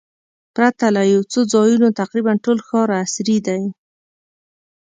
[0.55, 3.61] پرته له یو څو ځایونو تقریباً ټول ښار عصري دی.